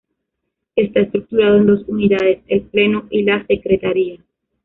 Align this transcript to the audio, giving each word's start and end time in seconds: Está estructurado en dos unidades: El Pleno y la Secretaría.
Está 0.75 1.01
estructurado 1.01 1.57
en 1.57 1.67
dos 1.67 1.83
unidades: 1.87 2.39
El 2.47 2.61
Pleno 2.63 3.05
y 3.11 3.21
la 3.21 3.45
Secretaría. 3.45 4.19